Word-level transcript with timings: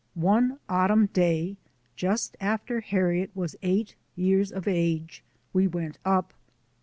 One 0.15 0.57
autumn 0.67 1.09
day, 1.13 1.57
just 1.95 2.35
after 2.41 2.79
Harriet 2.81 3.29
was 3.35 3.55
eight 3.61 3.93
years 4.15 4.51
of 4.51 4.67
age, 4.67 5.23
we 5.53 5.67
went 5.67 5.99
up. 6.03 6.33